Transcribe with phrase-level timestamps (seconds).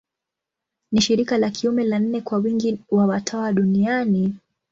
[0.91, 4.35] Ni shirika la kiume la nne kwa wingi wa watawa duniani.